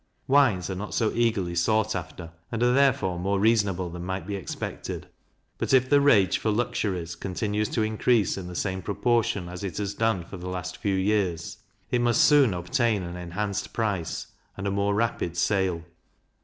Wines 0.27 0.67
are 0.71 0.75
not 0.75 0.95
so 0.95 1.11
eagerly 1.11 1.53
sought 1.53 1.95
after, 1.95 2.31
and 2.51 2.63
are 2.63 2.73
therefore 2.73 3.19
more 3.19 3.39
reasonable 3.39 3.91
than 3.91 4.03
might 4.03 4.25
be 4.25 4.35
expected; 4.35 5.05
but 5.59 5.75
if 5.75 5.87
the 5.91 6.01
rage 6.01 6.39
for 6.39 6.49
luxuries 6.49 7.15
continues 7.15 7.69
to 7.69 7.83
increase 7.83 8.35
in 8.35 8.47
the 8.47 8.55
same 8.55 8.81
proportion 8.81 9.47
as 9.47 9.63
it 9.63 9.77
has 9.77 9.93
done 9.93 10.23
for 10.25 10.37
the 10.37 10.49
last 10.49 10.77
few 10.77 10.95
years, 10.95 11.57
it 11.91 12.01
must 12.01 12.23
soon 12.25 12.51
obtain 12.55 13.03
an 13.03 13.15
enhanced 13.15 13.73
price, 13.73 14.25
and 14.57 14.65
a 14.65 14.71
more 14.71 14.95
rapid 14.95 15.37
sale. 15.37 15.83